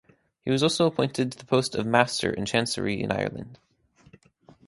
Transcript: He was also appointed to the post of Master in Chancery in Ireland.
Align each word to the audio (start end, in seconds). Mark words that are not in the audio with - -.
He 0.43 0.49
was 0.49 0.63
also 0.63 0.87
appointed 0.87 1.31
to 1.31 1.37
the 1.37 1.45
post 1.45 1.75
of 1.75 1.85
Master 1.85 2.31
in 2.31 2.47
Chancery 2.47 3.03
in 3.03 3.11
Ireland. 3.11 3.59